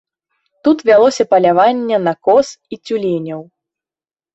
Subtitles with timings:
[0.67, 3.41] Тут вялося паляванне на коз і цюленяў.